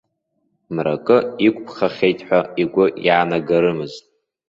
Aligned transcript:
Мракы 0.75 1.17
иқәԥхахьеит 1.47 2.19
ҳәа 2.27 2.39
игәы 2.61 2.85
иаанагарымызт. 3.05 4.03